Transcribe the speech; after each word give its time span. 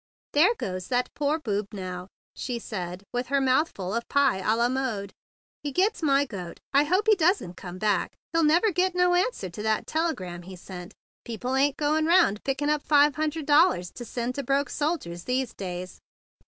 "There 0.33 0.55
goes 0.55 0.87
that 0.87 1.13
poor 1.13 1.37
boob 1.37 1.71
now!" 1.75 2.07
she 2.33 2.57
said 2.57 3.03
with 3.13 3.27
her 3.27 3.39
mouthful 3.39 3.93
of 3.93 4.09
pie 4.09 4.39
a 4.39 4.55
la 4.55 4.67
mode. 4.67 5.13
"He 5.61 5.71
gets 5.71 6.01
my 6.01 6.25
goat! 6.25 6.59
I 6.73 6.85
hope 6.85 7.07
he 7.07 7.15
doesn't 7.15 7.53
come 7.55 7.77
back. 7.77 8.15
He'll 8.33 8.41
never 8.43 8.71
get 8.71 8.95
no 8.95 9.13
answer 9.13 9.47
to 9.51 9.61
that 9.61 9.85
telegram 9.85 10.41
he 10.41 10.55
sent. 10.55 10.95
People 11.23 11.53
ain't 11.55 11.77
goin' 11.77 12.07
round 12.07 12.43
pickin' 12.43 12.67
up 12.67 12.81
five 12.81 13.13
hun¬ 13.15 13.29
dred 13.29 13.45
dollarses 13.45 13.93
to 13.93 14.03
send 14.03 14.33
to 14.33 14.43
broke 14.43 14.71
soldiers 14.71 15.25
these 15.25 15.53
days. 15.53 15.99